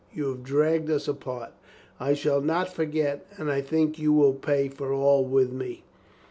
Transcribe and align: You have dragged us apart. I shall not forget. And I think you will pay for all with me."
You 0.15 0.29
have 0.29 0.41
dragged 0.43 0.89
us 0.89 1.07
apart. 1.07 1.51
I 1.99 2.15
shall 2.15 2.41
not 2.41 2.73
forget. 2.73 3.23
And 3.37 3.51
I 3.51 3.61
think 3.61 3.99
you 3.99 4.11
will 4.11 4.33
pay 4.33 4.67
for 4.67 4.91
all 4.91 5.23
with 5.23 5.51
me." 5.53 5.83